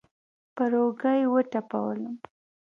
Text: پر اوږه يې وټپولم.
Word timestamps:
پر 0.55 0.71
اوږه 0.79 1.11
يې 1.19 1.25
وټپولم. 1.33 2.15